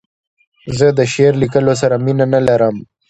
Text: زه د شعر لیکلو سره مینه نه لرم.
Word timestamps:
زه 0.77 0.87
د 0.99 0.99
شعر 1.13 1.33
لیکلو 1.43 1.73
سره 1.81 1.95
مینه 2.05 2.25
نه 2.33 2.39
لرم. 2.47 2.75